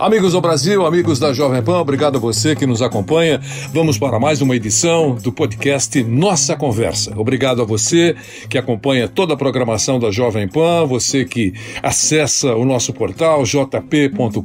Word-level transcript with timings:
Amigos 0.00 0.32
do 0.32 0.40
Brasil, 0.40 0.86
amigos 0.86 1.18
da 1.18 1.30
Jovem 1.30 1.62
Pan, 1.62 1.78
obrigado 1.78 2.16
a 2.16 2.18
você 2.18 2.56
que 2.56 2.64
nos 2.64 2.80
acompanha. 2.80 3.38
Vamos 3.70 3.98
para 3.98 4.18
mais 4.18 4.40
uma 4.40 4.56
edição 4.56 5.14
do 5.14 5.30
podcast 5.30 6.02
Nossa 6.04 6.56
Conversa. 6.56 7.12
Obrigado 7.18 7.60
a 7.60 7.66
você 7.66 8.16
que 8.48 8.56
acompanha 8.56 9.06
toda 9.08 9.34
a 9.34 9.36
programação 9.36 10.00
da 10.00 10.10
Jovem 10.10 10.48
Pan, 10.48 10.86
você 10.86 11.26
que 11.26 11.52
acessa 11.82 12.56
o 12.56 12.64
nosso 12.64 12.94
portal 12.94 13.44
jp.com.br, 13.44 14.40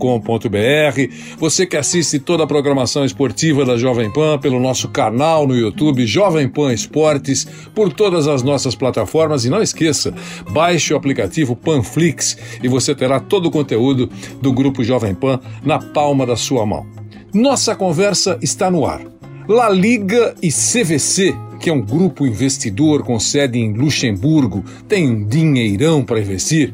você 1.37 1.65
que 1.65 1.77
assiste 1.77 2.19
toda 2.19 2.43
a 2.43 2.47
programação 2.47 3.05
esportiva 3.05 3.63
da 3.63 3.77
Jovem 3.77 4.11
Pan 4.11 4.37
pelo 4.37 4.59
nosso 4.59 4.89
canal 4.89 5.47
no 5.47 5.55
YouTube 5.55 6.05
Jovem 6.05 6.49
Pan 6.49 6.73
Esportes, 6.73 7.47
por 7.73 7.93
todas 7.93 8.27
as 8.27 8.43
nossas 8.43 8.75
plataformas 8.75 9.45
e 9.45 9.49
não 9.49 9.61
esqueça, 9.61 10.13
baixe 10.49 10.93
o 10.93 10.97
aplicativo 10.97 11.55
Panflix 11.55 12.37
e 12.61 12.67
você 12.67 12.93
terá 12.93 13.21
todo 13.21 13.45
o 13.45 13.51
conteúdo 13.51 14.09
do 14.41 14.51
grupo 14.51 14.83
Jovem 14.83 15.15
Pan 15.15 15.39
na 15.63 15.79
palma 15.79 16.25
da 16.25 16.35
sua 16.35 16.65
mão. 16.65 16.85
Nossa 17.33 17.75
conversa 17.75 18.37
está 18.41 18.71
no 18.71 18.85
ar. 18.85 19.01
La 19.47 19.69
Liga 19.69 20.33
e 20.41 20.49
CVC, 20.49 21.35
que 21.59 21.69
é 21.69 21.73
um 21.73 21.81
grupo 21.81 22.25
investidor 22.25 23.03
com 23.03 23.19
sede 23.19 23.59
em 23.59 23.73
Luxemburgo, 23.73 24.63
tem 24.87 25.09
um 25.09 25.27
dinheirão 25.27 26.03
para 26.03 26.19
investir. 26.19 26.73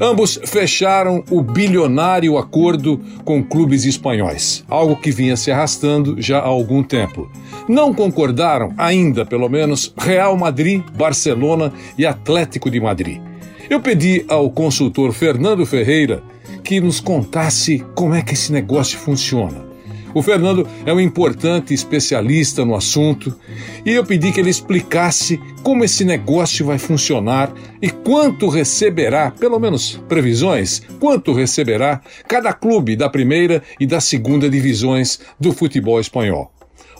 Ambos 0.00 0.40
fecharam 0.46 1.22
o 1.30 1.42
bilionário 1.42 2.38
acordo 2.38 2.98
com 3.22 3.44
clubes 3.44 3.84
espanhóis, 3.84 4.64
algo 4.66 4.96
que 4.96 5.10
vinha 5.10 5.36
se 5.36 5.50
arrastando 5.50 6.16
já 6.18 6.38
há 6.38 6.46
algum 6.46 6.82
tempo. 6.82 7.30
Não 7.68 7.92
concordaram 7.92 8.72
ainda, 8.78 9.26
pelo 9.26 9.46
menos, 9.46 9.92
Real 9.98 10.38
Madrid, 10.38 10.82
Barcelona 10.96 11.70
e 11.98 12.06
Atlético 12.06 12.70
de 12.70 12.80
Madrid. 12.80 13.20
Eu 13.68 13.78
pedi 13.78 14.24
ao 14.26 14.50
consultor 14.50 15.12
Fernando 15.12 15.66
Ferreira 15.66 16.22
que 16.70 16.80
nos 16.80 17.00
contasse 17.00 17.84
como 17.96 18.14
é 18.14 18.22
que 18.22 18.34
esse 18.34 18.52
negócio 18.52 18.96
funciona. 18.96 19.66
O 20.14 20.22
Fernando 20.22 20.68
é 20.86 20.92
um 20.92 21.00
importante 21.00 21.74
especialista 21.74 22.64
no 22.64 22.76
assunto 22.76 23.36
e 23.84 23.90
eu 23.90 24.06
pedi 24.06 24.30
que 24.30 24.38
ele 24.38 24.50
explicasse 24.50 25.40
como 25.64 25.82
esse 25.82 26.04
negócio 26.04 26.64
vai 26.64 26.78
funcionar 26.78 27.52
e 27.82 27.90
quanto 27.90 28.48
receberá, 28.48 29.32
pelo 29.32 29.58
menos 29.58 30.00
previsões, 30.08 30.80
quanto 31.00 31.32
receberá 31.32 32.00
cada 32.28 32.52
clube 32.52 32.94
da 32.94 33.10
primeira 33.10 33.64
e 33.80 33.84
da 33.84 34.00
segunda 34.00 34.48
divisões 34.48 35.18
do 35.40 35.52
futebol 35.52 35.98
espanhol. 35.98 36.52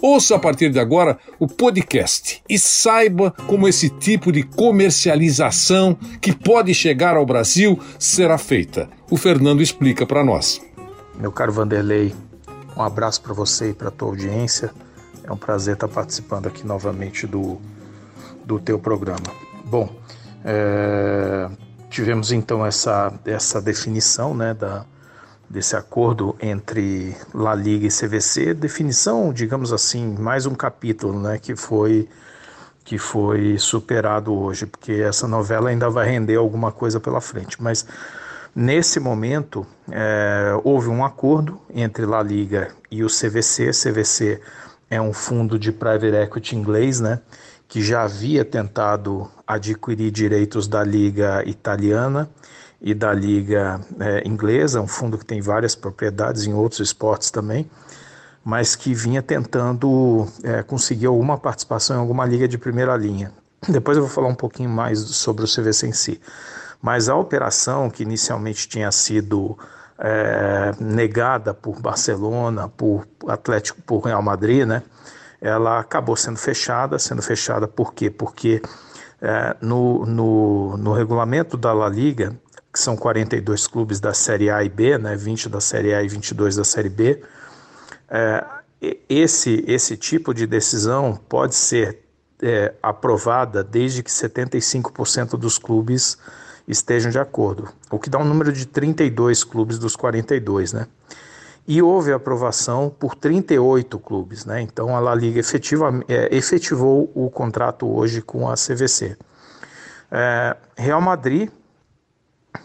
Ouça 0.02 0.36
a 0.36 0.38
partir 0.38 0.70
de 0.70 0.78
agora 0.78 1.18
o 1.38 1.46
podcast 1.46 2.42
e 2.48 2.58
saiba 2.58 3.30
como 3.46 3.68
esse 3.68 3.90
tipo 3.90 4.32
de 4.32 4.42
comercialização 4.42 5.96
que 6.20 6.32
pode 6.32 6.72
chegar 6.74 7.16
ao 7.16 7.26
Brasil 7.26 7.78
será 7.98 8.38
feita 8.38 8.88
o 9.10 9.16
Fernando 9.16 9.60
explica 9.60 10.06
para 10.06 10.24
nós. 10.24 10.62
Meu 11.16 11.32
caro 11.32 11.52
Vanderlei, 11.52 12.14
um 12.76 12.82
abraço 12.82 13.20
para 13.20 13.34
você 13.34 13.70
e 13.70 13.74
para 13.74 13.88
a 13.88 13.90
tua 13.90 14.08
audiência. 14.08 14.70
É 15.24 15.32
um 15.32 15.36
prazer 15.36 15.74
estar 15.74 15.88
participando 15.88 16.46
aqui 16.46 16.64
novamente 16.64 17.26
do, 17.26 17.60
do 18.44 18.60
teu 18.60 18.78
programa. 18.78 19.26
Bom, 19.64 19.92
é, 20.44 21.50
tivemos 21.90 22.30
então 22.30 22.64
essa, 22.64 23.12
essa 23.24 23.60
definição 23.60 24.32
né, 24.32 24.54
da, 24.54 24.86
desse 25.50 25.74
acordo 25.74 26.36
entre 26.40 27.16
La 27.34 27.54
Liga 27.54 27.86
e 27.86 27.90
CVC, 27.90 28.54
definição, 28.54 29.32
digamos 29.32 29.72
assim, 29.72 30.14
mais 30.16 30.46
um 30.46 30.54
capítulo 30.54 31.20
né, 31.20 31.38
que 31.38 31.56
foi 31.56 32.08
que 32.82 32.96
foi 32.98 33.56
superado 33.58 34.32
hoje, 34.32 34.66
porque 34.66 34.92
essa 34.92 35.28
novela 35.28 35.68
ainda 35.68 35.90
vai 35.90 36.08
render 36.08 36.36
alguma 36.36 36.72
coisa 36.72 36.98
pela 36.98 37.20
frente. 37.20 37.62
Mas 37.62 37.86
Nesse 38.54 38.98
momento, 38.98 39.64
é, 39.90 40.52
houve 40.64 40.88
um 40.88 41.04
acordo 41.04 41.60
entre 41.72 42.04
La 42.04 42.20
Liga 42.20 42.68
e 42.90 43.04
o 43.04 43.06
CVC. 43.06 43.70
CVC 43.70 44.40
é 44.90 45.00
um 45.00 45.12
fundo 45.12 45.56
de 45.56 45.70
private 45.70 46.16
equity 46.16 46.56
inglês, 46.56 46.98
né, 46.98 47.20
que 47.68 47.80
já 47.80 48.02
havia 48.02 48.44
tentado 48.44 49.30
adquirir 49.46 50.10
direitos 50.10 50.66
da 50.66 50.82
Liga 50.82 51.44
Italiana 51.46 52.28
e 52.80 52.94
da 52.94 53.12
Liga 53.12 53.80
é, 53.98 54.26
Inglesa, 54.26 54.80
um 54.80 54.86
fundo 54.86 55.18
que 55.18 55.24
tem 55.24 55.40
várias 55.40 55.74
propriedades 55.74 56.46
em 56.46 56.54
outros 56.54 56.80
esportes 56.80 57.30
também, 57.30 57.70
mas 58.44 58.74
que 58.74 58.94
vinha 58.94 59.22
tentando 59.22 60.26
é, 60.42 60.62
conseguir 60.62 61.06
alguma 61.06 61.36
participação 61.36 61.96
em 61.96 62.00
alguma 62.00 62.24
liga 62.24 62.48
de 62.48 62.56
primeira 62.56 62.96
linha. 62.96 63.32
Depois 63.68 63.96
eu 63.96 64.04
vou 64.04 64.12
falar 64.12 64.28
um 64.28 64.34
pouquinho 64.34 64.70
mais 64.70 64.98
sobre 64.98 65.44
o 65.44 65.46
CVC 65.46 65.88
em 65.88 65.92
si. 65.92 66.20
Mas 66.80 67.10
a 67.10 67.14
operação, 67.14 67.90
que 67.90 68.02
inicialmente 68.02 68.66
tinha 68.66 68.90
sido 68.90 69.58
é, 69.98 70.72
negada 70.80 71.52
por 71.52 71.78
Barcelona, 71.78 72.68
por 72.68 73.06
Atlético, 73.28 73.82
por 73.82 74.00
Real 74.00 74.22
Madrid, 74.22 74.66
né? 74.66 74.82
Ela 75.42 75.78
acabou 75.78 76.16
sendo 76.16 76.38
fechada, 76.38 76.98
sendo 76.98 77.20
fechada 77.20 77.68
por 77.68 77.92
quê? 77.92 78.10
Porque 78.10 78.62
é, 79.20 79.56
no, 79.60 80.06
no, 80.06 80.76
no 80.78 80.92
regulamento 80.94 81.56
da 81.56 81.72
La 81.72 81.88
Liga, 81.88 82.34
que 82.72 82.78
são 82.78 82.96
42 82.96 83.66
clubes 83.66 84.00
da 84.00 84.14
Série 84.14 84.50
A 84.50 84.62
e 84.62 84.68
B, 84.68 84.96
né, 84.96 85.16
20 85.16 85.48
da 85.48 85.60
Série 85.60 85.92
A 85.92 86.02
e 86.02 86.08
22 86.08 86.56
da 86.56 86.64
Série 86.64 86.88
B, 86.88 87.22
é, 88.08 88.44
esse, 89.08 89.64
esse 89.66 89.96
tipo 89.96 90.32
de 90.32 90.46
decisão 90.46 91.18
pode 91.28 91.54
ser 91.54 91.98
é, 92.42 92.72
aprovada 92.82 93.62
desde 93.62 94.02
que 94.02 94.10
75% 94.10 95.36
dos 95.36 95.58
clubes 95.58 96.16
estejam 96.66 97.10
de 97.10 97.18
acordo, 97.18 97.68
o 97.90 97.98
que 97.98 98.08
dá 98.08 98.18
um 98.18 98.24
número 98.24 98.52
de 98.52 98.66
32 98.66 99.44
clubes 99.44 99.78
dos 99.78 99.96
42, 99.96 100.72
né? 100.72 100.86
E 101.66 101.82
houve 101.82 102.12
aprovação 102.12 102.94
por 102.98 103.14
38 103.14 103.98
clubes, 103.98 104.44
né? 104.44 104.60
Então 104.60 104.96
a 104.96 105.00
La 105.00 105.14
Liga 105.14 105.38
efetiva, 105.38 105.92
é, 106.08 106.34
efetivou 106.34 107.10
o 107.14 107.30
contrato 107.30 107.88
hoje 107.88 108.22
com 108.22 108.48
a 108.48 108.54
CVC. 108.54 109.16
É, 110.10 110.56
Real 110.76 111.00
Madrid, 111.00 111.50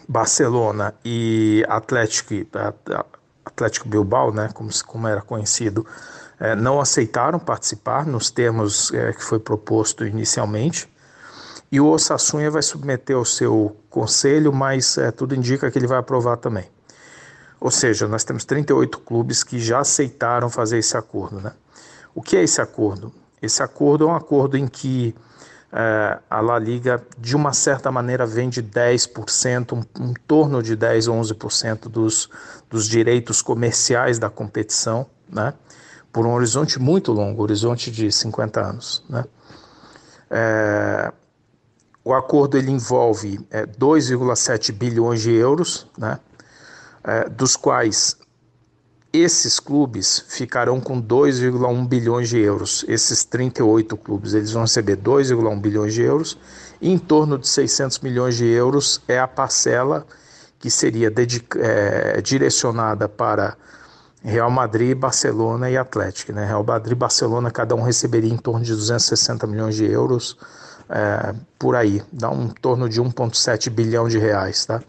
Barcelona 0.08 0.94
e 1.04 1.64
Atlético, 1.68 2.34
Atlético 3.44 3.88
Bilbao, 3.88 4.32
né? 4.32 4.50
Como, 4.52 4.70
como 4.84 5.06
era 5.06 5.22
conhecido, 5.22 5.86
é, 6.38 6.54
não 6.54 6.80
aceitaram 6.80 7.38
participar 7.38 8.06
nos 8.06 8.30
termos 8.30 8.92
é, 8.92 9.12
que 9.12 9.22
foi 9.22 9.38
proposto 9.38 10.04
inicialmente 10.06 10.88
e 11.70 11.80
o 11.80 11.88
Osassunha 11.88 12.50
vai 12.50 12.62
submeter 12.62 13.16
ao 13.16 13.24
seu 13.24 13.76
conselho, 13.90 14.52
mas 14.52 14.96
é, 14.98 15.10
tudo 15.10 15.34
indica 15.34 15.70
que 15.70 15.78
ele 15.78 15.86
vai 15.86 15.98
aprovar 15.98 16.36
também. 16.36 16.64
Ou 17.60 17.70
seja, 17.70 18.06
nós 18.06 18.22
temos 18.22 18.44
38 18.44 18.98
clubes 19.00 19.42
que 19.42 19.58
já 19.58 19.80
aceitaram 19.80 20.48
fazer 20.48 20.78
esse 20.78 20.96
acordo. 20.96 21.40
Né? 21.40 21.52
O 22.14 22.22
que 22.22 22.36
é 22.36 22.42
esse 22.42 22.60
acordo? 22.60 23.12
Esse 23.42 23.62
acordo 23.62 24.04
é 24.04 24.06
um 24.08 24.14
acordo 24.14 24.56
em 24.56 24.68
que 24.68 25.14
é, 25.78 26.18
a 26.30 26.40
La 26.40 26.58
Liga, 26.58 27.02
de 27.18 27.36
uma 27.36 27.52
certa 27.52 27.92
maneira, 27.92 28.24
vende 28.24 28.62
10%, 28.62 29.74
um, 29.74 30.02
um 30.02 30.14
torno 30.26 30.62
de 30.62 30.74
10 30.74 31.08
ou 31.08 31.20
11% 31.20 31.88
dos, 31.90 32.30
dos 32.70 32.88
direitos 32.88 33.42
comerciais 33.42 34.18
da 34.18 34.30
competição, 34.30 35.06
né? 35.30 35.52
por 36.10 36.24
um 36.24 36.32
horizonte 36.32 36.78
muito 36.78 37.12
longo, 37.12 37.42
horizonte 37.42 37.90
de 37.90 38.10
50 38.10 38.58
anos. 38.58 39.04
Né? 39.06 39.22
É, 40.30 41.12
o 42.02 42.14
acordo 42.14 42.56
ele 42.56 42.70
envolve 42.70 43.38
é, 43.50 43.66
2,7 43.66 44.72
bilhões 44.72 45.20
de 45.20 45.34
euros, 45.34 45.86
né, 45.98 46.18
é, 47.04 47.28
dos 47.28 47.54
quais 47.54 48.16
esses 49.12 49.58
clubes 49.58 50.24
ficarão 50.28 50.80
com 50.80 51.00
2,1 51.00 51.86
bilhões 51.88 52.28
de 52.28 52.38
euros. 52.38 52.84
Esses 52.88 53.24
38 53.24 53.96
clubes 53.96 54.34
eles 54.34 54.52
vão 54.52 54.62
receber 54.62 54.96
2,1 54.96 55.60
bilhões 55.60 55.94
de 55.94 56.02
euros. 56.02 56.38
Em 56.80 56.98
torno 56.98 57.38
de 57.38 57.48
600 57.48 58.00
milhões 58.00 58.36
de 58.36 58.44
euros 58.46 59.00
é 59.08 59.18
a 59.18 59.26
parcela 59.26 60.06
que 60.58 60.70
seria 60.70 61.12
é, 61.56 62.20
direcionada 62.20 63.08
para 63.08 63.56
Real 64.22 64.50
Madrid, 64.50 64.96
Barcelona 64.96 65.70
e 65.70 65.76
Atlético. 65.76 66.32
Né? 66.32 66.44
Real 66.44 66.64
Madrid 66.64 66.92
e 66.92 66.94
Barcelona, 66.94 67.50
cada 67.50 67.74
um 67.74 67.82
receberia 67.82 68.32
em 68.32 68.36
torno 68.36 68.64
de 68.64 68.72
260 68.72 69.46
milhões 69.46 69.74
de 69.74 69.84
euros 69.84 70.36
é, 70.88 71.34
por 71.58 71.74
aí, 71.74 72.02
dá 72.12 72.30
um 72.30 72.48
torno 72.48 72.88
de 72.88 73.00
1,7 73.00 73.70
bilhão 73.70 74.08
de 74.08 74.18
reais. 74.18 74.66
Tá? 74.66 74.82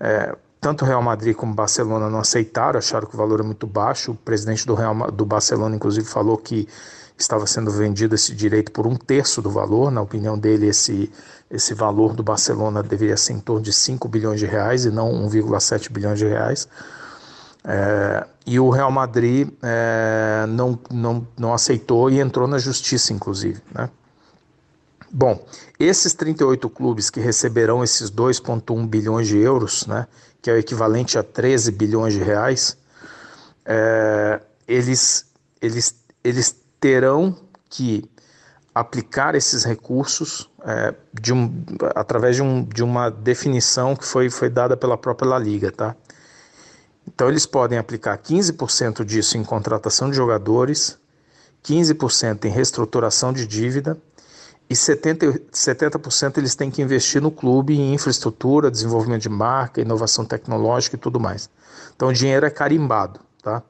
É, 0.00 0.36
tanto 0.66 0.84
o 0.84 0.88
Real 0.88 1.00
Madrid 1.00 1.36
como 1.36 1.52
o 1.52 1.54
Barcelona 1.54 2.10
não 2.10 2.18
aceitaram, 2.18 2.76
acharam 2.76 3.06
que 3.06 3.14
o 3.14 3.16
valor 3.16 3.38
é 3.38 3.44
muito 3.44 3.68
baixo. 3.68 4.10
O 4.10 4.14
presidente 4.16 4.66
do, 4.66 4.74
Real, 4.74 5.12
do 5.12 5.24
Barcelona, 5.24 5.76
inclusive, 5.76 6.04
falou 6.04 6.36
que 6.36 6.66
estava 7.16 7.46
sendo 7.46 7.70
vendido 7.70 8.16
esse 8.16 8.34
direito 8.34 8.72
por 8.72 8.84
um 8.84 8.96
terço 8.96 9.40
do 9.40 9.48
valor. 9.48 9.92
Na 9.92 10.02
opinião 10.02 10.36
dele, 10.36 10.66
esse, 10.66 11.08
esse 11.48 11.72
valor 11.72 12.14
do 12.14 12.22
Barcelona 12.24 12.82
deveria 12.82 13.16
ser 13.16 13.34
em 13.34 13.38
torno 13.38 13.62
de 13.62 13.72
5 13.72 14.08
bilhões 14.08 14.40
de 14.40 14.46
reais 14.46 14.84
e 14.84 14.90
não 14.90 15.12
1,7 15.28 15.88
bilhões 15.88 16.18
de 16.18 16.26
reais. 16.26 16.66
É, 17.64 18.26
e 18.44 18.58
o 18.58 18.68
Real 18.68 18.90
Madrid 18.90 19.48
é, 19.62 20.46
não, 20.48 20.76
não, 20.90 21.24
não 21.38 21.54
aceitou 21.54 22.10
e 22.10 22.18
entrou 22.18 22.48
na 22.48 22.58
justiça, 22.58 23.12
inclusive. 23.12 23.62
Né? 23.72 23.88
Bom, 25.18 25.42
esses 25.80 26.12
38 26.12 26.68
clubes 26.68 27.08
que 27.08 27.20
receberão 27.20 27.82
esses 27.82 28.10
2,1 28.10 28.86
bilhões 28.86 29.26
de 29.26 29.38
euros, 29.38 29.86
né, 29.86 30.06
que 30.42 30.50
é 30.50 30.52
o 30.52 30.58
equivalente 30.58 31.16
a 31.16 31.22
13 31.22 31.72
bilhões 31.72 32.12
de 32.12 32.22
reais, 32.22 32.76
é, 33.64 34.42
eles, 34.68 35.24
eles, 35.62 35.94
eles 36.22 36.54
terão 36.78 37.34
que 37.70 38.04
aplicar 38.74 39.34
esses 39.34 39.64
recursos 39.64 40.50
é, 40.62 40.94
de 41.18 41.32
um, 41.32 41.64
através 41.94 42.36
de, 42.36 42.42
um, 42.42 42.62
de 42.62 42.84
uma 42.84 43.08
definição 43.08 43.96
que 43.96 44.04
foi, 44.04 44.28
foi 44.28 44.50
dada 44.50 44.76
pela 44.76 44.98
própria 44.98 45.30
La 45.30 45.38
Liga, 45.38 45.72
tá? 45.72 45.96
Então, 47.08 47.26
eles 47.30 47.46
podem 47.46 47.78
aplicar 47.78 48.18
15% 48.18 49.02
disso 49.02 49.38
em 49.38 49.44
contratação 49.44 50.10
de 50.10 50.16
jogadores, 50.16 50.98
15% 51.64 52.44
em 52.44 52.50
reestruturação 52.50 53.32
de 53.32 53.46
dívida 53.46 53.96
e 54.68 54.74
70%, 54.74 55.42
70% 55.52 56.38
eles 56.38 56.54
têm 56.54 56.70
que 56.70 56.82
investir 56.82 57.22
no 57.22 57.30
clube 57.30 57.78
em 57.78 57.94
infraestrutura, 57.94 58.70
desenvolvimento 58.70 59.22
de 59.22 59.28
marca, 59.28 59.80
inovação 59.80 60.24
tecnológica 60.24 60.96
e 60.96 60.98
tudo 60.98 61.20
mais. 61.20 61.48
Então, 61.94 62.08
o 62.08 62.12
dinheiro 62.12 62.44
é 62.44 62.50
carimbado, 62.50 63.20
tá? 63.42 63.62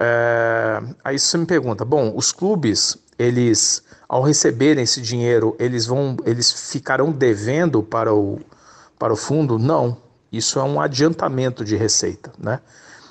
É, 0.00 0.82
aí 1.04 1.18
você 1.18 1.36
me 1.38 1.46
pergunta, 1.46 1.84
bom, 1.84 2.12
os 2.14 2.32
clubes, 2.32 2.96
eles, 3.18 3.82
ao 4.08 4.22
receberem 4.22 4.84
esse 4.84 5.00
dinheiro, 5.00 5.56
eles 5.58 5.86
vão, 5.86 6.16
eles 6.24 6.70
ficarão 6.70 7.10
devendo 7.10 7.82
para 7.82 8.12
o, 8.12 8.40
para 8.98 9.12
o 9.12 9.16
fundo? 9.16 9.58
Não, 9.58 9.96
isso 10.32 10.58
é 10.58 10.62
um 10.62 10.80
adiantamento 10.80 11.64
de 11.64 11.76
receita, 11.76 12.32
né? 12.38 12.60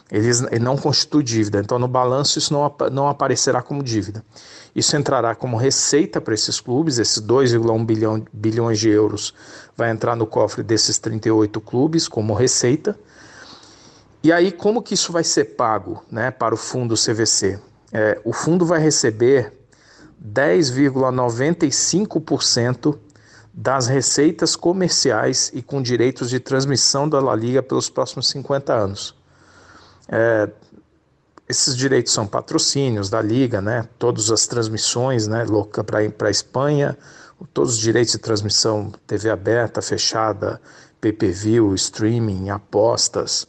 Eles, 0.10 0.42
ele 0.42 0.64
não 0.64 0.78
constitui 0.78 1.22
dívida, 1.22 1.60
então 1.60 1.78
no 1.78 1.88
balanço 1.88 2.40
isso 2.40 2.54
não, 2.54 2.74
não 2.92 3.10
aparecerá 3.10 3.62
como 3.62 3.84
dívida. 3.84 4.24
Isso 4.74 4.96
entrará 4.96 5.36
como 5.36 5.58
receita 5.58 6.22
para 6.22 6.34
esses 6.34 6.62
clubes, 6.62 6.98
esses 6.98 7.22
2,1 7.22 7.86
bilhão, 7.86 8.26
bilhões 8.32 8.80
de 8.80 8.88
euros 8.90 9.34
vai 9.76 9.92
entrar 9.92 10.16
no 10.16 10.26
cofre 10.26 10.64
desses 10.64 10.98
38 10.98 11.60
clubes 11.62 12.08
como 12.08 12.34
receita. 12.34 12.98
E 14.24 14.32
aí, 14.32 14.52
como 14.52 14.82
que 14.82 14.96
isso 14.96 15.12
vai 15.12 15.24
ser 15.24 15.56
pago 15.56 16.04
né, 16.12 16.32
para 16.32 16.56
o 16.56 16.58
fundo 16.58 16.96
CVC? 16.96 17.60
É, 17.94 18.20
o 18.24 18.34
fundo 18.34 18.66
vai 18.66 18.80
receber 18.80 19.54
10,95% 20.24 22.98
das 23.54 23.88
receitas 23.88 24.56
comerciais 24.56 25.52
e 25.54 25.62
com 25.62 25.82
direitos 25.82 26.30
de 26.30 26.40
transmissão 26.40 27.08
da 27.08 27.20
La 27.20 27.36
Liga 27.36 27.64
pelos 27.64 27.90
próximos 27.90 28.28
50 28.30 28.74
anos. 28.74 29.16
É, 30.10 30.50
esses 31.48 31.76
direitos 31.78 32.12
são 32.12 32.28
patrocínios 32.28 33.10
da 33.10 33.22
Liga, 33.22 33.62
né? 33.62 33.88
todas 33.98 34.30
as 34.32 34.48
transmissões 34.48 35.28
né? 35.28 35.46
para 35.86 36.28
a 36.28 36.32
Espanha, 36.32 36.98
todos 37.54 37.74
os 37.74 37.80
direitos 37.80 38.12
de 38.14 38.18
transmissão, 38.18 38.92
TV 39.06 39.30
aberta, 39.30 39.82
fechada, 39.82 40.60
pay-per-view, 41.00 41.74
streaming, 41.76 42.50
apostas, 42.50 43.48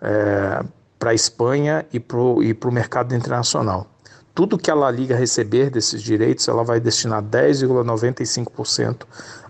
é, 0.00 0.62
para 0.98 1.10
a 1.10 1.14
Espanha 1.14 1.86
e 1.92 1.98
para 1.98 2.18
o 2.18 2.72
mercado 2.72 3.14
internacional. 3.14 3.86
Tudo 4.34 4.58
que 4.58 4.70
a 4.70 4.74
La 4.74 4.90
Liga 4.90 5.16
receber 5.16 5.70
desses 5.70 6.02
direitos, 6.02 6.46
ela 6.46 6.62
vai 6.62 6.78
destinar 6.78 7.22
10,95% 7.22 9.06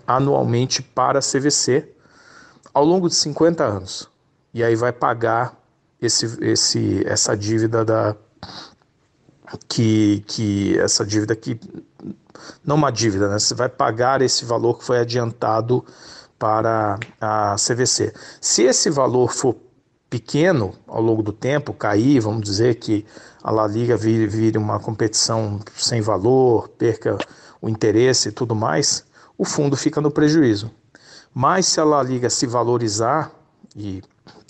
anualmente 0.06 0.82
para 0.82 1.18
a 1.18 1.22
CVC 1.22 1.86
ao 2.72 2.84
longo 2.84 3.08
de 3.08 3.14
50 3.14 3.62
anos. 3.62 4.08
E 4.54 4.64
aí 4.64 4.74
vai 4.74 4.92
pagar 4.92 5.59
esse, 6.00 6.26
esse, 6.40 7.02
essa 7.06 7.36
dívida 7.36 7.84
da 7.84 8.16
que, 9.68 10.22
que 10.26 10.78
essa 10.78 11.04
dívida 11.04 11.34
que 11.34 11.58
não 12.64 12.76
uma 12.76 12.90
dívida, 12.90 13.28
né? 13.28 13.38
Você 13.38 13.54
vai 13.54 13.68
pagar 13.68 14.22
esse 14.22 14.44
valor 14.44 14.78
que 14.78 14.84
foi 14.84 14.98
adiantado 14.98 15.84
para 16.38 16.98
a 17.20 17.56
CVC. 17.56 18.14
Se 18.40 18.62
esse 18.62 18.90
valor 18.90 19.32
for 19.32 19.56
pequeno 20.08 20.74
ao 20.86 21.02
longo 21.02 21.22
do 21.22 21.32
tempo, 21.32 21.72
cair, 21.72 22.20
vamos 22.20 22.42
dizer 22.42 22.76
que 22.76 23.04
a 23.42 23.50
La 23.50 23.66
Liga 23.66 23.96
vire, 23.96 24.26
vire 24.26 24.58
uma 24.58 24.80
competição 24.80 25.60
sem 25.76 26.00
valor, 26.00 26.68
perca 26.68 27.18
o 27.60 27.68
interesse 27.68 28.30
e 28.30 28.32
tudo 28.32 28.54
mais, 28.54 29.04
o 29.36 29.44
fundo 29.44 29.76
fica 29.76 30.00
no 30.00 30.10
prejuízo. 30.10 30.70
Mas 31.32 31.66
se 31.66 31.80
a 31.80 31.84
La 31.84 32.02
Liga 32.02 32.28
se 32.28 32.46
valorizar 32.46 33.30
e 33.76 34.02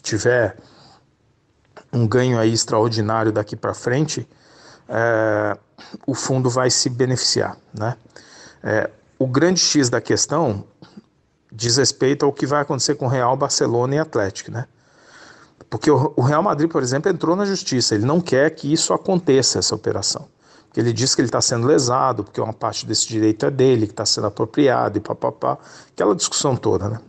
tiver 0.02 0.56
um 1.92 2.06
ganho 2.06 2.38
aí 2.38 2.52
extraordinário 2.52 3.32
daqui 3.32 3.56
para 3.56 3.74
frente, 3.74 4.28
é, 4.88 5.56
o 6.06 6.14
fundo 6.14 6.48
vai 6.48 6.70
se 6.70 6.88
beneficiar. 6.88 7.56
Né? 7.72 7.96
É, 8.62 8.90
o 9.18 9.26
grande 9.26 9.60
X 9.60 9.88
da 9.88 10.00
questão 10.00 10.64
diz 11.52 11.76
respeito 11.76 12.24
ao 12.24 12.32
que 12.32 12.46
vai 12.46 12.62
acontecer 12.62 12.94
com 12.94 13.06
Real, 13.06 13.36
Barcelona 13.36 13.96
e 13.96 13.98
Atlético. 13.98 14.50
Né? 14.50 14.66
Porque 15.68 15.90
o 15.90 16.20
Real 16.20 16.42
Madrid, 16.42 16.70
por 16.70 16.82
exemplo, 16.82 17.10
entrou 17.10 17.34
na 17.36 17.44
justiça, 17.44 17.94
ele 17.94 18.04
não 18.04 18.20
quer 18.20 18.50
que 18.50 18.72
isso 18.72 18.92
aconteça, 18.92 19.58
essa 19.58 19.74
operação 19.74 20.28
que 20.72 20.78
ele 20.78 20.92
diz 20.92 21.14
que 21.14 21.20
ele 21.20 21.28
está 21.28 21.40
sendo 21.40 21.66
lesado, 21.66 22.22
porque 22.24 22.40
uma 22.40 22.52
parte 22.52 22.86
desse 22.86 23.08
direito 23.08 23.44
é 23.44 23.50
dele, 23.50 23.86
que 23.86 23.92
está 23.92 24.06
sendo 24.06 24.28
apropriado 24.28 24.98
e 24.98 25.00
papapá, 25.00 25.58
aquela 25.92 26.14
discussão 26.14 26.56
toda, 26.56 26.88
né? 26.88 27.00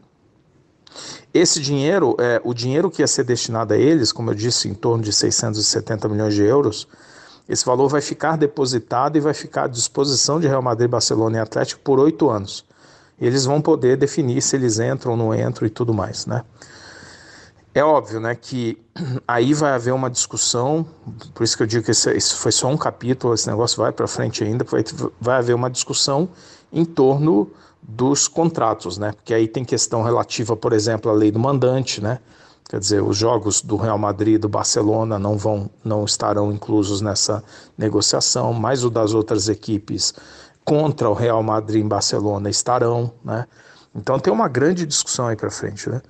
Esse 1.33 1.62
dinheiro, 1.62 2.16
é, 2.19 2.42
o 2.44 2.54
dinheiro 2.54 2.92
que 2.92 3.01
ia 3.01 3.07
ser 3.07 3.24
destinado 3.24 3.74
a 3.74 3.78
eles, 3.78 4.12
como 4.12 4.31
eu 4.31 4.36
disse, 4.36 4.68
em 4.68 4.74
torno 4.74 5.01
de 5.01 5.13
670 5.13 6.10
milhões 6.10 6.33
de 6.33 6.44
euros, 6.44 6.88
esse 7.48 7.66
valor 7.66 7.88
vai 7.88 8.01
ficar 8.01 8.38
depositado 8.38 9.18
e 9.18 9.22
vai 9.22 9.33
ficar 9.33 9.63
à 9.63 9.68
disposição 9.68 10.39
de 10.39 10.48
Real 10.48 10.62
Madrid, 10.62 10.89
Barcelona 10.89 11.38
e 11.38 11.39
Atlético 11.39 11.81
por 11.81 12.00
oito 12.00 12.30
anos. 12.30 12.66
Eles 13.19 13.45
vão 13.45 13.62
poder 13.62 13.98
definir 13.98 14.42
se 14.42 14.56
eles 14.56 14.80
entram 14.80 15.12
ou 15.12 15.18
não 15.18 15.33
entram 15.33 15.67
e 15.67 15.70
tudo 15.70 15.94
mais, 15.94 16.25
né? 16.25 16.44
É 17.74 17.84
óbvio, 17.84 18.20
né, 18.20 18.36
que 18.36 18.78
aí 19.25 19.54
vai 19.54 19.72
haver 19.72 19.94
uma 19.94 20.10
discussão, 20.10 20.86
por 21.34 21.44
isso 21.44 21.56
que 21.56 21.63
eu 21.63 21.68
digo 21.68 21.86
que 21.86 21.92
esse, 21.92 22.36
foi 22.36 22.51
só 22.51 22.68
um 22.68 22.75
capítulo, 22.75 23.34
esse 23.34 23.48
negócio 23.48 23.82
vai 23.82 23.94
para 23.94 24.08
frente 24.08 24.44
ainda, 24.44 24.66
vai, 24.66 24.84
vai 25.20 25.38
haver 25.38 25.56
uma 25.56 25.70
discussão 25.70 26.28
em 26.72 26.84
torno 26.84 27.50
dos 27.82 28.28
contratos, 28.28 28.98
né, 28.98 29.13
porque 29.13 29.34
aí 29.34 29.48
tem 29.48 29.63
questão 29.63 30.04
relativa, 30.04 30.56
por 30.56 30.74
exemplo, 30.74 31.10
à 31.10 31.13
lei 31.13 31.32
do 31.32 31.40
mandante, 31.40 32.01
né, 32.01 32.20
quer 32.70 32.78
dizer, 32.78 33.01
os 33.01 33.16
jogos 33.16 33.62
do 33.62 33.78
Real 33.78 33.98
Madrid 33.98 34.36
e 34.36 34.38
do 34.38 34.50
Barcelona 34.50 35.18
não 35.18 35.38
vão, 35.38 35.70
não 35.82 36.04
estarão 36.04 36.51
inclusos 36.51 37.00
nessa 37.00 37.42
negociação, 37.78 38.51
mas 38.51 38.84
o 38.84 38.90
das 38.90 39.13
outras 39.13 39.48
equipes 39.48 40.13
contra 40.66 41.10
o 41.10 41.13
Real 41.13 41.42
Madrid 41.42 41.84
em 41.84 41.88
Barcelona 41.88 42.50
estarão, 42.50 43.13
né, 43.24 43.48
então 43.96 44.20
tem 44.20 44.32
uma 44.32 44.50
grande 44.50 44.86
discussão 44.86 45.28
aí 45.28 45.38
para 45.38 45.50
frente, 45.50 45.90
né. 45.90 46.01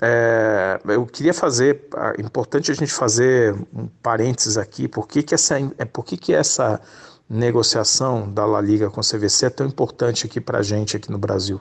É, 0.00 0.80
eu 0.86 1.06
queria 1.06 1.32
fazer, 1.32 1.88
é 2.16 2.20
importante 2.20 2.70
a 2.70 2.74
gente 2.74 2.92
fazer 2.92 3.54
um 3.72 3.86
parênteses 4.02 4.56
aqui, 4.56 4.88
por 4.88 5.06
que, 5.06 5.22
que, 5.22 5.34
essa, 5.34 5.58
é, 5.78 5.84
por 5.84 6.04
que, 6.04 6.16
que 6.16 6.34
essa 6.34 6.80
negociação 7.28 8.30
da 8.30 8.44
La 8.44 8.60
Liga 8.60 8.90
com 8.90 9.00
o 9.00 9.04
CVC 9.04 9.46
é 9.46 9.50
tão 9.50 9.66
importante 9.66 10.26
aqui 10.26 10.40
para 10.40 10.58
a 10.58 10.62
gente 10.62 10.96
aqui 10.96 11.10
no 11.10 11.18
Brasil? 11.18 11.60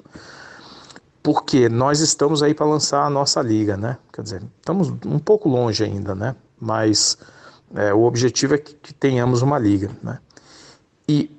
Porque 1.21 1.69
nós 1.69 2.01
estamos 2.01 2.43
aí 2.43 2.53
para 2.53 2.65
lançar 2.65 3.05
a 3.05 3.09
nossa 3.09 3.41
liga, 3.41 3.77
né? 3.77 3.97
Quer 4.11 4.23
dizer, 4.23 4.43
estamos 4.57 4.89
um 5.05 5.19
pouco 5.19 5.47
longe 5.47 5.81
ainda, 5.83 6.13
né? 6.13 6.35
Mas 6.59 7.17
é, 7.73 7.93
o 7.93 8.01
objetivo 8.01 8.55
é 8.55 8.57
que, 8.57 8.73
que 8.75 8.93
tenhamos 8.93 9.41
uma 9.41 9.57
liga, 9.57 9.89
né? 10.01 10.19
E, 11.07 11.31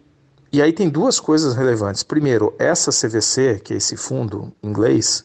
e 0.51 0.63
aí 0.63 0.73
tem 0.73 0.89
duas 0.89 1.21
coisas 1.21 1.55
relevantes. 1.55 2.03
Primeiro, 2.03 2.55
essa 2.59 2.91
CVC, 2.91 3.61
que 3.63 3.75
é 3.75 3.77
esse 3.77 3.97
fundo 3.97 4.53
inglês, 4.63 5.25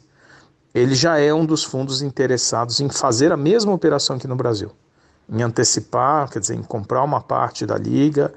ele 0.73 0.93
já 0.95 1.17
é 1.17 1.33
um 1.33 1.45
dos 1.45 1.63
fundos 1.63 2.01
interessados 2.01 2.79
em 2.79 2.89
fazer 2.89 3.31
a 3.31 3.37
mesma 3.37 3.73
operação 3.73 4.15
aqui 4.15 4.27
no 4.27 4.35
Brasil, 4.35 4.71
em 5.29 5.41
antecipar, 5.41 6.29
quer 6.29 6.39
dizer, 6.39 6.55
em 6.55 6.63
comprar 6.63 7.03
uma 7.03 7.21
parte 7.21 7.65
da 7.65 7.77
liga, 7.77 8.33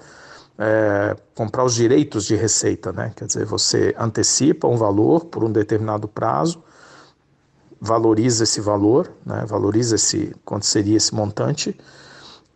é, 0.58 1.16
comprar 1.34 1.64
os 1.64 1.74
direitos 1.74 2.24
de 2.24 2.36
receita, 2.36 2.92
né? 2.92 3.12
Quer 3.16 3.26
dizer, 3.26 3.44
você 3.44 3.94
antecipa 3.98 4.68
um 4.68 4.76
valor 4.76 5.24
por 5.24 5.42
um 5.44 5.50
determinado 5.50 6.06
prazo, 6.06 6.62
valoriza 7.80 8.44
esse 8.44 8.60
valor, 8.60 9.10
né? 9.24 9.44
Valoriza 9.46 9.96
esse 9.96 10.34
quanto 10.44 10.66
seria 10.66 10.96
esse 10.96 11.14
montante 11.14 11.76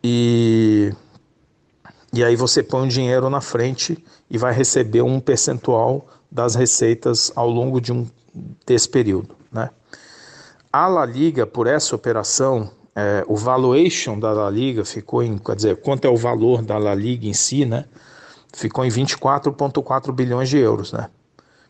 e 0.02 0.92
e 2.12 2.24
aí 2.24 2.36
você 2.36 2.62
põe 2.62 2.82
um 2.82 2.88
dinheiro 2.88 3.28
na 3.28 3.40
frente 3.40 4.02
e 4.30 4.38
vai 4.38 4.52
receber 4.52 5.02
um 5.02 5.20
percentual 5.20 6.06
das 6.30 6.54
receitas 6.54 7.30
ao 7.34 7.50
longo 7.50 7.80
de 7.80 7.92
um 7.92 8.06
desse 8.64 8.88
período, 8.88 9.34
né? 9.56 9.70
A 10.72 10.86
La 10.86 11.06
Liga, 11.06 11.46
por 11.46 11.66
essa 11.66 11.96
operação, 11.96 12.70
é, 12.94 13.24
o 13.26 13.36
valuation 13.36 14.18
da 14.18 14.32
La 14.32 14.50
Liga 14.50 14.84
ficou 14.84 15.22
em, 15.22 15.38
quer 15.38 15.56
dizer, 15.56 15.80
quanto 15.80 16.04
é 16.04 16.08
o 16.10 16.16
valor 16.16 16.62
da 16.62 16.78
La 16.78 16.94
Liga 16.94 17.26
em 17.26 17.32
si, 17.32 17.64
né? 17.64 17.86
Ficou 18.52 18.84
em 18.84 18.88
24,4 18.88 20.12
bilhões 20.12 20.48
de 20.48 20.58
euros, 20.58 20.92
né? 20.92 21.08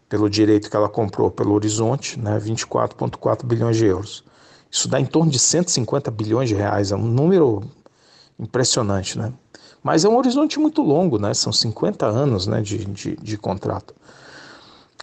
Pelo 0.09 0.29
direito 0.29 0.69
que 0.69 0.77
ela 0.77 0.89
comprou 0.89 1.31
pelo 1.31 1.55
Horizonte, 1.55 2.19
né? 2.19 2.39
24,4 2.39 3.45
bilhões 3.45 3.77
de 3.77 3.87
euros. 3.87 4.25
Isso 4.71 4.89
dá 4.89 5.01
em 5.01 5.07
torno 5.07 5.31
de 5.31 5.39
150 5.39 6.11
bilhões 6.11 6.49
de 6.49 6.55
reais, 6.55 6.93
é 6.93 6.97
um 6.97 7.07
número 7.07 7.63
impressionante, 8.39 9.19
né? 9.19 9.33
Mas 9.83 10.05
é 10.05 10.09
um 10.09 10.17
horizonte 10.17 10.59
muito 10.59 10.83
longo, 10.83 11.19
né? 11.19 11.33
São 11.33 11.53
50 11.53 12.07
anos 12.07 12.47
né, 12.47 12.61
de, 12.61 12.85
de, 12.85 13.17
de 13.17 13.39
contrato. 13.39 13.95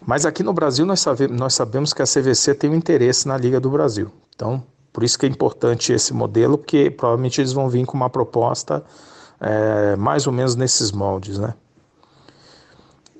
Mas 0.05 0.25
aqui 0.25 0.43
no 0.43 0.53
Brasil 0.53 0.85
nós, 0.85 0.99
sabe, 0.99 1.27
nós 1.27 1.53
sabemos 1.53 1.93
que 1.93 2.01
a 2.01 2.05
CVC 2.05 2.53
tem 2.55 2.69
um 2.69 2.75
interesse 2.75 3.27
na 3.27 3.37
Liga 3.37 3.59
do 3.59 3.69
Brasil. 3.69 4.11
Então, 4.35 4.63
por 4.91 5.03
isso 5.03 5.17
que 5.17 5.25
é 5.25 5.29
importante 5.29 5.93
esse 5.93 6.13
modelo, 6.13 6.57
porque 6.57 6.91
provavelmente 6.91 7.39
eles 7.39 7.53
vão 7.53 7.69
vir 7.69 7.85
com 7.85 7.95
uma 7.95 8.09
proposta 8.09 8.83
é, 9.39 9.95
mais 9.95 10.27
ou 10.27 10.33
menos 10.33 10.55
nesses 10.55 10.91
moldes, 10.91 11.37
né? 11.37 11.53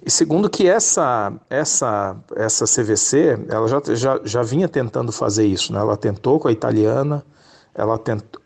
E 0.06 0.12
segundo 0.12 0.50
que 0.50 0.68
essa 0.68 1.32
essa 1.50 2.18
essa 2.36 2.66
CVC, 2.66 3.46
ela 3.48 3.68
já, 3.68 3.82
já, 3.96 4.20
já 4.24 4.44
vinha 4.44 4.68
tentando 4.68 5.12
fazer 5.12 5.46
isso, 5.46 5.72
né? 5.72 5.80
Ela 5.80 5.96
tentou 5.96 6.40
com 6.40 6.50
a 6.50 6.52
italiana, 6.52 7.26
ela 7.74 7.98
tentou, 7.98 8.42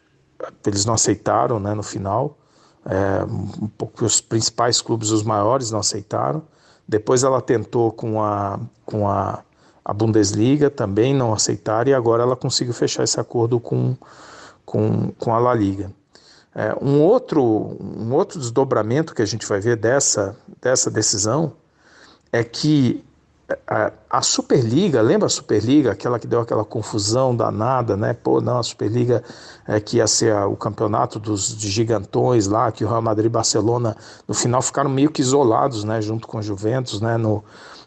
eles 0.66 0.86
não 0.86 0.94
aceitaram, 0.94 1.60
né? 1.60 1.74
No 1.74 1.82
final, 1.82 2.38
é, 2.86 3.24
um 3.62 3.68
pouco 3.68 4.06
os 4.06 4.22
principais 4.22 4.82
clubes, 4.82 5.10
os 5.10 5.24
maiores, 5.24 5.72
não 5.72 5.80
aceitaram. 5.80 6.44
Depois 6.88 7.24
ela 7.24 7.42
tentou 7.42 7.92
com 7.92 8.24
a, 8.24 8.60
com 8.86 9.08
a, 9.08 9.44
a 9.84 9.94
Bundesliga, 9.94 10.70
também 10.70 11.14
não 11.14 11.34
aceitaram, 11.34 11.92
e 11.92 11.94
agora 11.94 12.24
ela 12.24 12.36
conseguiu 12.36 12.74
fechar 12.74 13.04
esse 13.04 13.20
acordo 13.20 13.60
com, 13.60 13.96
com, 14.66 15.12
com 15.20 15.34
a 15.34 15.40
La 15.40 15.54
Liga. 15.54 15.92
É, 16.56 16.76
um, 16.82 17.02
outro, 17.02 17.78
um 17.80 18.14
outro 18.14 18.40
desdobramento 18.40 19.14
que 19.14 19.22
a 19.22 19.26
gente 19.26 19.46
vai 19.46 19.60
ver 19.60 19.76
dessa, 19.76 20.36
dessa 20.62 20.90
decisão 20.90 21.54
é 22.32 22.44
que 22.44 23.04
a, 24.10 24.22
Superliga, 24.22 25.02
lembra 25.02 25.28
a 25.28 25.30
Superliga, 25.30 25.92
aquela 25.92 26.20
que 26.20 26.28
deu 26.28 26.42
aquela 26.42 26.66
confusão 26.66 27.34
danada, 27.36 27.96
né? 27.96 28.14
Pô, 28.14 28.42
não, 28.42 28.60
a 28.60 28.64
Superliga 28.64 29.24
é, 29.66 29.80
que 29.80 29.98
ia 29.98 30.08
ser 30.08 30.36
o 30.46 30.56
campeonato 30.56 31.18
dos 31.18 31.56
gigantões 31.60 32.48
lá, 32.48 32.72
que 32.72 32.84
o 32.84 32.88
Real 32.88 33.02
Madrid 33.02 33.28
e 33.28 33.30
Barcelona 33.30 33.96
no 34.28 34.34
final 34.34 34.62
ficaram 34.62 34.90
meio 34.90 35.10
que 35.10 35.22
isolados, 35.22 35.86
né? 35.86 36.02
Junto 36.02 36.28
com 36.28 36.40
o 36.40 36.42
Juventus, 36.42 37.00
né? 37.00 37.16
No, 37.16 37.44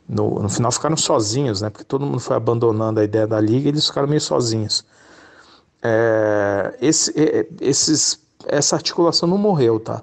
no, 0.09 0.41
no 0.41 0.49
final 0.49 0.73
ficaram 0.73 0.97
sozinhos, 0.97 1.61
né? 1.61 1.69
Porque 1.69 1.85
todo 1.85 2.07
mundo 2.07 2.21
foi 2.21 2.37
abandonando 2.37 3.01
a 3.01 3.05
ideia 3.05 3.27
da 3.27 3.39
liga 3.39 3.69
e 3.69 3.73
eles 3.73 3.87
ficaram 3.87 4.09
meio 4.09 4.21
sozinhos. 4.21 4.85
É, 5.83 6.75
esse, 6.81 7.13
esses, 7.61 8.19
essa 8.47 8.77
articulação 8.77 9.29
não 9.29 9.37
morreu, 9.37 9.79
tá? 9.79 10.03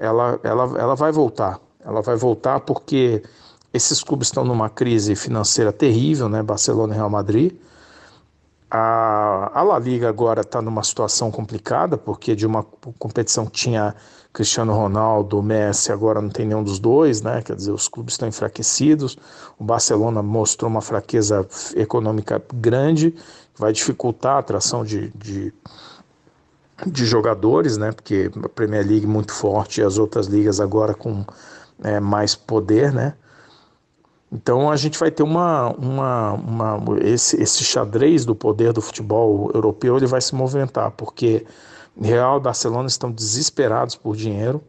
Ela, 0.00 0.40
ela, 0.42 0.78
ela 0.78 0.94
vai 0.96 1.12
voltar. 1.12 1.60
Ela 1.84 2.02
vai 2.02 2.16
voltar 2.16 2.60
porque 2.60 3.22
esses 3.72 4.02
clubes 4.02 4.28
estão 4.28 4.44
numa 4.44 4.68
crise 4.68 5.14
financeira 5.14 5.72
terrível, 5.72 6.28
né? 6.28 6.42
Barcelona 6.42 6.94
e 6.94 6.96
Real 6.96 7.10
Madrid. 7.10 7.52
A, 8.70 9.50
a 9.52 9.62
La 9.62 9.78
Liga 9.78 10.08
agora 10.08 10.42
está 10.42 10.62
numa 10.62 10.82
situação 10.82 11.30
complicada, 11.30 11.96
porque 11.98 12.36
de 12.36 12.46
uma 12.46 12.62
competição 12.98 13.46
que 13.46 13.52
tinha 13.52 13.94
Cristiano 14.32 14.72
Ronaldo, 14.72 15.42
Messi, 15.42 15.90
agora 15.90 16.22
não 16.22 16.28
tem 16.28 16.46
nenhum 16.46 16.62
dos 16.62 16.78
dois, 16.78 17.20
né? 17.20 17.42
Quer 17.42 17.56
dizer, 17.56 17.72
os 17.72 17.88
clubes 17.88 18.14
estão 18.14 18.28
enfraquecidos. 18.28 19.18
O 19.58 19.64
Barcelona 19.64 20.22
mostrou 20.22 20.70
uma 20.70 20.80
fraqueza 20.80 21.46
econômica 21.74 22.40
grande, 22.54 23.10
que 23.10 23.60
vai 23.60 23.72
dificultar 23.72 24.36
a 24.36 24.38
atração 24.38 24.84
de, 24.84 25.10
de, 25.16 25.52
de 26.86 27.04
jogadores, 27.04 27.76
né? 27.76 27.90
Porque 27.90 28.30
a 28.44 28.48
Premier 28.48 28.86
League 28.86 29.06
muito 29.06 29.32
forte 29.32 29.80
e 29.80 29.84
as 29.84 29.98
outras 29.98 30.26
ligas 30.28 30.60
agora 30.60 30.94
com 30.94 31.24
é, 31.82 31.98
mais 31.98 32.36
poder, 32.36 32.92
né? 32.92 33.14
Então 34.32 34.70
a 34.70 34.76
gente 34.76 34.98
vai 34.98 35.10
ter 35.10 35.22
uma, 35.22 35.70
uma, 35.70 36.32
uma 36.34 36.98
esse, 37.00 37.40
esse 37.42 37.64
xadrez 37.64 38.24
do 38.24 38.34
poder 38.34 38.72
do 38.72 38.80
futebol 38.80 39.50
europeu 39.52 39.96
ele 39.96 40.06
vai 40.06 40.20
se 40.20 40.34
movimentar 40.34 40.92
porque 40.92 41.44
Real 42.00 42.40
Barcelona 42.40 42.86
estão 42.86 43.10
desesperados 43.10 43.96
por 43.96 44.14
dinheiro, 44.14 44.62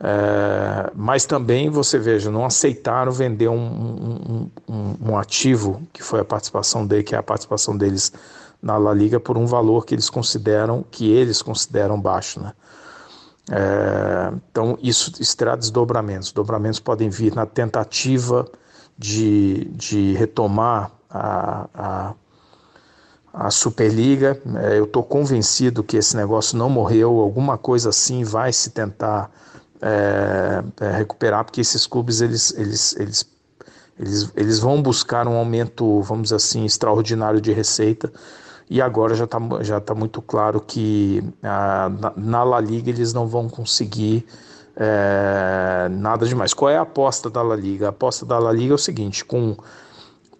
é, 0.00 0.90
mas 0.94 1.26
também 1.26 1.68
você 1.68 1.98
veja 1.98 2.30
não 2.30 2.44
aceitaram 2.44 3.10
vender 3.10 3.48
um, 3.48 3.56
um, 3.56 4.50
um, 4.68 4.96
um, 5.10 5.18
ativo 5.18 5.82
que 5.92 6.02
foi 6.02 6.20
a 6.20 6.24
participação 6.24 6.86
dele, 6.86 7.02
que 7.02 7.14
é 7.14 7.18
a 7.18 7.22
participação 7.22 7.76
deles 7.76 8.12
na 8.62 8.76
La 8.76 8.94
Liga 8.94 9.18
por 9.18 9.36
um 9.36 9.46
valor 9.46 9.84
que 9.84 9.94
eles 9.94 10.08
consideram 10.08 10.84
que 10.90 11.10
eles 11.10 11.42
consideram 11.42 12.00
baixo, 12.00 12.40
né? 12.40 12.52
É, 13.50 14.32
então 14.50 14.78
isso, 14.82 15.12
isso 15.20 15.36
terá 15.36 15.56
desdobramentos. 15.56 16.32
Dobramentos 16.32 16.80
podem 16.80 17.08
vir 17.08 17.34
na 17.34 17.46
tentativa 17.46 18.46
de, 18.98 19.64
de 19.72 20.14
retomar 20.14 20.90
a, 21.10 21.68
a, 21.74 22.14
a 23.32 23.50
Superliga. 23.50 24.40
É, 24.62 24.78
eu 24.78 24.84
estou 24.84 25.02
convencido 25.02 25.82
que 25.82 25.96
esse 25.96 26.16
negócio 26.16 26.56
não 26.56 26.70
morreu, 26.70 27.20
alguma 27.20 27.58
coisa 27.58 27.90
assim 27.90 28.24
vai 28.24 28.52
se 28.52 28.70
tentar 28.70 29.30
é, 29.80 30.62
é, 30.80 30.90
recuperar, 30.92 31.44
porque 31.44 31.60
esses 31.60 31.86
clubes 31.86 32.20
eles, 32.20 32.54
eles, 32.56 32.96
eles, 32.96 33.26
eles, 33.98 34.32
eles 34.34 34.58
vão 34.58 34.80
buscar 34.80 35.28
um 35.28 35.36
aumento, 35.36 36.00
vamos 36.02 36.24
dizer 36.24 36.36
assim, 36.36 36.64
extraordinário 36.64 37.40
de 37.40 37.52
receita. 37.52 38.12
E 38.68 38.82
agora 38.82 39.14
já 39.14 39.24
está 39.24 39.38
já 39.60 39.80
tá 39.80 39.94
muito 39.94 40.20
claro 40.20 40.60
que 40.60 41.22
ah, 41.40 41.88
na, 42.00 42.12
na 42.16 42.42
La 42.42 42.60
Liga 42.60 42.90
eles 42.90 43.12
não 43.12 43.24
vão 43.26 43.48
conseguir 43.48 44.26
é, 44.76 45.88
nada 45.90 46.26
demais. 46.26 46.52
Qual 46.52 46.70
é 46.70 46.76
a 46.76 46.82
aposta 46.82 47.30
da 47.30 47.42
La 47.42 47.56
Liga? 47.56 47.86
A 47.86 47.88
aposta 47.88 48.26
da 48.26 48.38
La 48.38 48.52
Liga 48.52 48.72
é 48.72 48.74
o 48.74 48.78
seguinte: 48.78 49.24
com 49.24 49.56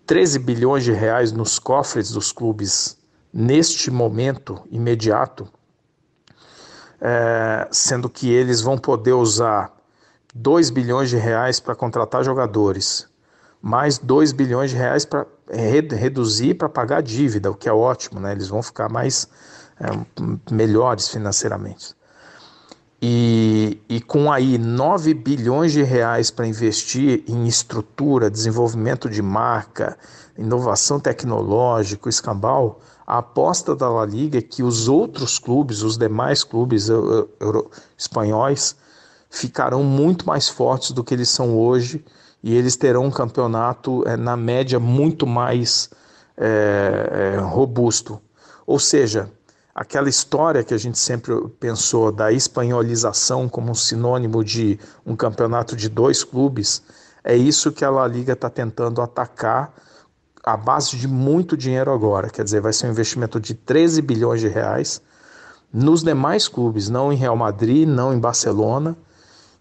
13 0.06 0.38
bilhões 0.38 0.84
de 0.84 0.92
reais 0.92 1.32
nos 1.32 1.58
cofres 1.58 2.10
dos 2.10 2.32
clubes 2.32 2.98
neste 3.32 3.90
momento 3.90 4.62
imediato, 4.70 5.48
é, 7.00 7.66
sendo 7.70 8.10
que 8.10 8.30
eles 8.30 8.60
vão 8.60 8.76
poder 8.76 9.14
usar 9.14 9.72
2 10.34 10.68
bilhões 10.70 11.08
de 11.08 11.16
reais 11.16 11.58
para 11.58 11.74
contratar 11.74 12.22
jogadores, 12.22 13.08
mais 13.60 13.96
2 13.98 14.32
bilhões 14.32 14.70
de 14.70 14.76
reais 14.76 15.06
para 15.06 15.26
reduzir 15.50 16.54
para 16.54 16.68
pagar 16.68 16.98
a 16.98 17.00
dívida, 17.00 17.50
o 17.50 17.54
que 17.54 17.68
é 17.68 17.72
ótimo, 17.72 18.20
né? 18.20 18.32
Eles 18.32 18.48
vão 18.48 18.62
ficar 18.62 18.90
mais 18.90 19.28
é, 19.80 20.52
melhores 20.52 21.08
financeiramente 21.08 21.96
e, 23.00 23.80
e 23.88 24.00
com 24.00 24.32
aí 24.32 24.56
9 24.56 25.12
bilhões 25.14 25.72
de 25.72 25.82
reais 25.82 26.30
para 26.30 26.46
investir 26.46 27.22
em 27.28 27.46
estrutura, 27.46 28.30
desenvolvimento 28.30 29.08
de 29.08 29.20
marca, 29.20 29.98
inovação 30.38 30.98
tecnológica, 30.98 32.08
escambau, 32.08 32.80
a 33.06 33.18
aposta 33.18 33.76
da 33.76 33.88
La 33.88 34.04
Liga 34.04 34.38
é 34.38 34.42
que 34.42 34.62
os 34.62 34.88
outros 34.88 35.38
clubes, 35.38 35.82
os 35.82 35.96
demais 35.96 36.42
clubes 36.42 36.88
euro, 36.88 37.30
euro, 37.38 37.70
espanhóis, 37.96 38.74
ficarão 39.30 39.84
muito 39.84 40.26
mais 40.26 40.48
fortes 40.48 40.90
do 40.90 41.04
que 41.04 41.14
eles 41.14 41.28
são 41.28 41.56
hoje 41.56 42.04
e 42.42 42.54
eles 42.54 42.76
terão 42.76 43.04
um 43.04 43.10
campeonato 43.10 44.02
é, 44.08 44.16
na 44.16 44.36
média 44.36 44.80
muito 44.80 45.26
mais 45.26 45.90
é, 46.36 47.34
é, 47.34 47.40
robusto. 47.40 48.20
Ou 48.66 48.78
seja, 48.78 49.30
aquela 49.76 50.08
história 50.08 50.64
que 50.64 50.72
a 50.72 50.78
gente 50.78 50.98
sempre 50.98 51.34
pensou 51.60 52.10
da 52.10 52.32
espanholização 52.32 53.46
como 53.46 53.70
um 53.70 53.74
sinônimo 53.74 54.42
de 54.42 54.80
um 55.04 55.14
campeonato 55.14 55.76
de 55.76 55.90
dois 55.90 56.24
clubes, 56.24 56.82
é 57.22 57.36
isso 57.36 57.70
que 57.70 57.84
a 57.84 57.90
La 57.90 58.06
Liga 58.06 58.32
está 58.32 58.48
tentando 58.48 59.02
atacar 59.02 59.74
a 60.42 60.56
base 60.56 60.96
de 60.96 61.06
muito 61.06 61.58
dinheiro 61.58 61.92
agora. 61.92 62.30
Quer 62.30 62.42
dizer, 62.42 62.62
vai 62.62 62.72
ser 62.72 62.86
um 62.86 62.90
investimento 62.90 63.38
de 63.38 63.52
13 63.52 64.00
bilhões 64.00 64.40
de 64.40 64.48
reais 64.48 65.02
nos 65.70 66.02
demais 66.02 66.48
clubes, 66.48 66.88
não 66.88 67.12
em 67.12 67.16
Real 67.16 67.36
Madrid, 67.36 67.86
não 67.86 68.14
em 68.14 68.18
Barcelona. 68.18 68.96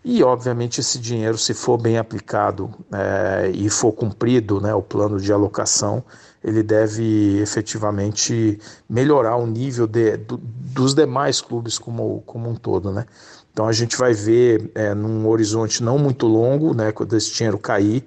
E, 0.07 0.23
obviamente, 0.23 0.79
esse 0.79 0.99
dinheiro, 0.99 1.35
se 1.35 1.51
for 1.51 1.79
bem 1.79 1.97
aplicado 1.97 2.69
é, 2.93 3.49
e 3.51 3.67
for 3.71 3.91
cumprido 3.91 4.61
né, 4.61 4.71
o 4.71 4.81
plano 4.83 5.19
de 5.19 5.33
alocação, 5.33 6.03
ele 6.43 6.61
deve 6.61 7.39
efetivamente 7.41 8.59
melhorar 8.87 9.35
o 9.35 9.47
nível 9.47 9.87
de, 9.87 10.15
do, 10.15 10.37
dos 10.37 10.93
demais 10.93 11.41
clubes 11.41 11.79
como, 11.79 12.21
como 12.27 12.47
um 12.47 12.55
todo, 12.55 12.91
né? 12.91 13.07
Então 13.51 13.67
a 13.67 13.71
gente 13.71 13.97
vai 13.97 14.13
ver 14.13 14.69
é, 14.75 14.93
num 14.93 15.27
horizonte 15.27 15.81
não 15.81 15.97
muito 15.97 16.27
longo, 16.27 16.75
né, 16.75 16.91
quando 16.91 17.17
esse 17.17 17.33
dinheiro 17.33 17.57
cair, 17.57 18.05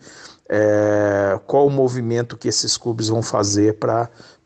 é, 0.49 1.41
qual 1.49 1.67
o 1.67 1.71
movimento 1.71 2.37
que 2.37 2.47
esses 2.47 2.77
clubes 2.77 3.09
vão 3.09 3.23
fazer 3.23 3.75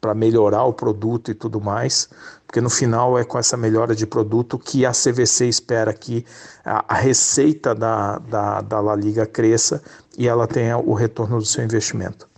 para 0.02 0.14
melhorar 0.16 0.64
o 0.64 0.72
produto 0.72 1.30
e 1.30 1.34
tudo 1.34 1.60
mais, 1.60 2.08
porque 2.44 2.60
no 2.60 2.68
final 2.68 3.16
é 3.16 3.24
com 3.24 3.38
essa 3.38 3.56
melhora 3.56 3.94
de 3.94 4.04
produto 4.04 4.58
que 4.58 4.84
a 4.84 4.90
CVC 4.90 5.46
espera 5.46 5.94
que 5.94 6.26
a, 6.64 6.84
a 6.88 6.98
receita 6.98 7.72
da, 7.72 8.18
da, 8.18 8.60
da 8.62 8.80
La 8.80 8.96
Liga 8.96 9.24
cresça 9.24 9.80
e 10.18 10.26
ela 10.26 10.48
tenha 10.48 10.76
o 10.76 10.92
retorno 10.92 11.38
do 11.38 11.44
seu 11.44 11.62
investimento. 11.62 12.28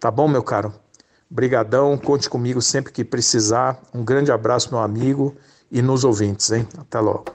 Tá 0.00 0.10
bom, 0.10 0.26
meu 0.26 0.42
caro? 0.42 0.72
Brigadão, 1.28 1.98
conte 1.98 2.30
comigo 2.30 2.62
sempre 2.62 2.90
que 2.90 3.04
precisar. 3.04 3.78
Um 3.92 4.02
grande 4.02 4.32
abraço, 4.32 4.70
meu 4.70 4.80
amigo, 4.80 5.36
e 5.70 5.82
nos 5.82 6.02
ouvintes, 6.02 6.50
hein? 6.50 6.66
Até 6.78 6.98
logo. 6.98 7.26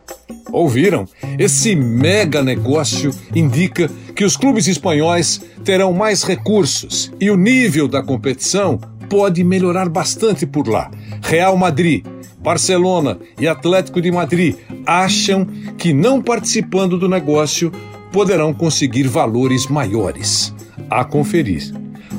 Ouviram? 0.51 1.07
Esse 1.37 1.75
mega 1.75 2.41
negócio 2.41 3.11
indica 3.35 3.87
que 4.15 4.25
os 4.25 4.35
clubes 4.35 4.65
espanhóis 4.65 5.39
terão 5.63 5.93
mais 5.93 6.23
recursos 6.23 7.11
e 7.19 7.29
o 7.29 7.37
nível 7.37 7.87
da 7.87 8.01
competição 8.01 8.79
pode 9.11 9.43
melhorar 9.43 9.89
bastante 9.89 10.47
por 10.47 10.69
lá. 10.69 10.89
Real 11.21 11.57
Madrid, 11.57 12.05
Barcelona 12.39 13.19
e 13.37 13.45
Atlético 13.45 14.01
de 14.01 14.09
Madrid 14.09 14.55
acham 14.85 15.45
que 15.77 15.91
não 15.91 16.21
participando 16.21 16.97
do 16.97 17.09
negócio 17.09 17.73
poderão 18.13 18.53
conseguir 18.53 19.03
valores 19.03 19.67
maiores. 19.67 20.55
A 20.89 21.03
conferir. 21.03 21.73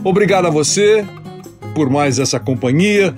Obrigado 0.05 0.47
a 0.47 0.51
você 0.51 1.03
por 1.75 1.89
mais 1.89 2.19
essa 2.19 2.39
companhia. 2.39 3.15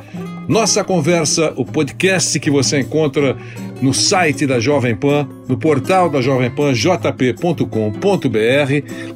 Nossa 0.47 0.85
Conversa, 0.85 1.53
o 1.57 1.65
podcast 1.65 2.39
que 2.39 2.51
você 2.51 2.79
encontra 2.79 3.37
no 3.83 3.93
site 3.93 4.47
da 4.47 4.61
Jovem 4.61 4.95
Pan, 4.95 5.29
no 5.49 5.59
portal 5.59 6.09
da 6.09 6.21
Jovem 6.21 6.51
Pan, 6.51 6.73
jp.com.br. 6.73 7.65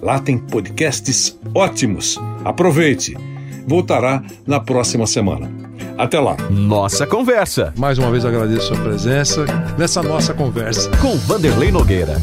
Lá 0.02 0.18
tem 0.18 0.36
podcasts 0.36 1.38
ótimos. 1.54 2.18
Aproveite. 2.44 3.37
Voltará 3.68 4.22
na 4.46 4.58
próxima 4.58 5.06
semana. 5.06 5.50
Até 5.98 6.18
lá. 6.18 6.36
Nossa 6.48 7.06
Conversa. 7.06 7.74
Mais 7.76 7.98
uma 7.98 8.10
vez 8.10 8.24
agradeço 8.24 8.72
a 8.72 8.76
sua 8.76 8.84
presença 8.84 9.44
nessa 9.76 10.02
nossa 10.02 10.32
conversa. 10.32 10.90
Com 11.02 11.16
Vanderlei 11.18 11.70
Nogueira. 11.70 12.16